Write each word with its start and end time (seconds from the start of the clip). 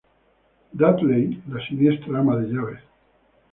Dudley, 0.81 1.27
la 1.53 1.63
siniestra 1.67 2.17
ama 2.21 2.35
de 2.39 2.47
llaves. 2.51 2.83